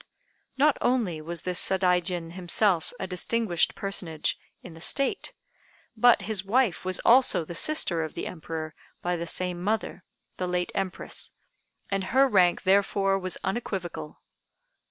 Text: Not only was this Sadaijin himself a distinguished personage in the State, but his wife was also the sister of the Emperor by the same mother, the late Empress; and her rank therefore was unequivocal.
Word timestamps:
Not 0.57 0.79
only 0.81 1.21
was 1.21 1.43
this 1.43 1.59
Sadaijin 1.59 2.31
himself 2.31 2.91
a 2.99 3.05
distinguished 3.05 3.75
personage 3.75 4.35
in 4.63 4.73
the 4.73 4.81
State, 4.81 5.31
but 5.95 6.23
his 6.23 6.43
wife 6.43 6.83
was 6.83 6.97
also 7.05 7.45
the 7.45 7.53
sister 7.53 8.01
of 8.01 8.15
the 8.15 8.25
Emperor 8.25 8.73
by 9.03 9.15
the 9.15 9.27
same 9.27 9.61
mother, 9.63 10.03
the 10.37 10.47
late 10.47 10.71
Empress; 10.73 11.33
and 11.91 12.05
her 12.05 12.27
rank 12.27 12.63
therefore 12.63 13.19
was 13.19 13.37
unequivocal. 13.43 14.19